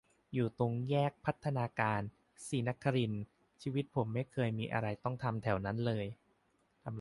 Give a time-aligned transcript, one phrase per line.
[0.33, 2.01] อยู่ตรงแยก พัฒนาการ-
[2.47, 3.23] ศรีนครินทร์
[3.61, 6.05] ชีวิตผมไม่เคยมีอะไรต้องทำแถวนั้นเลย